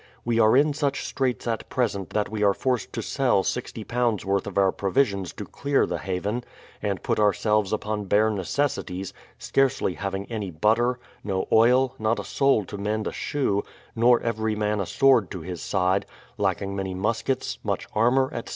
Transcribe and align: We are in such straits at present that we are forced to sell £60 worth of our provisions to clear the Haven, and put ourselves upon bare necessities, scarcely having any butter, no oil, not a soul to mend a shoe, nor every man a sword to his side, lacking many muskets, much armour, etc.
We 0.25 0.39
are 0.39 0.57
in 0.57 0.73
such 0.73 1.05
straits 1.05 1.45
at 1.45 1.69
present 1.69 2.09
that 2.09 2.27
we 2.27 2.41
are 2.41 2.55
forced 2.55 2.91
to 2.93 3.03
sell 3.03 3.43
£60 3.43 4.25
worth 4.25 4.47
of 4.47 4.57
our 4.57 4.71
provisions 4.71 5.31
to 5.33 5.45
clear 5.45 5.85
the 5.85 5.99
Haven, 5.99 6.43
and 6.81 7.03
put 7.03 7.19
ourselves 7.19 7.71
upon 7.71 8.05
bare 8.05 8.31
necessities, 8.31 9.13
scarcely 9.37 9.93
having 9.93 10.25
any 10.25 10.49
butter, 10.49 10.97
no 11.23 11.47
oil, 11.51 11.93
not 11.99 12.17
a 12.17 12.23
soul 12.23 12.65
to 12.65 12.79
mend 12.79 13.05
a 13.05 13.11
shoe, 13.11 13.61
nor 13.95 14.19
every 14.21 14.55
man 14.55 14.79
a 14.79 14.87
sword 14.87 15.29
to 15.29 15.41
his 15.41 15.61
side, 15.61 16.07
lacking 16.35 16.75
many 16.75 16.95
muskets, 16.95 17.59
much 17.63 17.87
armour, 17.93 18.29
etc. 18.33 18.49